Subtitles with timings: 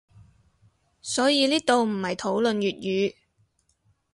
[1.03, 3.13] 所以呢度唔係討論粵語